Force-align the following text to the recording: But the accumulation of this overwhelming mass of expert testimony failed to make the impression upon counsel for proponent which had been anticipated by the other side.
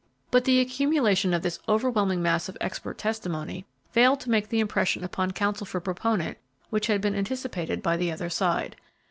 But 0.31 0.45
the 0.45 0.59
accumulation 0.59 1.31
of 1.31 1.43
this 1.43 1.59
overwhelming 1.69 2.23
mass 2.23 2.49
of 2.49 2.57
expert 2.59 2.97
testimony 2.97 3.67
failed 3.91 4.19
to 4.21 4.31
make 4.31 4.49
the 4.49 4.59
impression 4.59 5.03
upon 5.03 5.29
counsel 5.29 5.67
for 5.67 5.79
proponent 5.79 6.39
which 6.71 6.87
had 6.87 7.01
been 7.01 7.13
anticipated 7.13 7.83
by 7.83 7.97
the 7.97 8.11
other 8.11 8.27
side. 8.31 8.77